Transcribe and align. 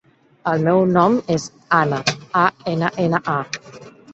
El 0.51 0.63
meu 0.67 0.79
nom 0.93 1.17
és 1.35 1.45
Anna: 1.81 2.01
a, 2.45 2.49
ena, 2.73 2.93
ena, 3.05 3.21
a. 3.39 3.97